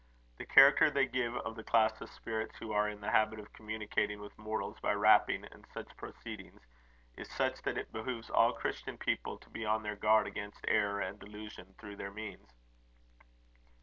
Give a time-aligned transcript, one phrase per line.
[0.39, 3.53] The character they give of the class of spirits who are in the habit of
[3.53, 6.59] communicating with mortals by rapping and such proceedings,
[7.15, 11.01] is such that it behoves all Christian people to be on their guard against error
[11.01, 12.49] and delusion through their means."